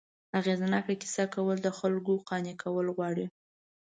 [0.39, 3.25] اغېزناکه کیسه کول، د خلکو قانع کول غواړي.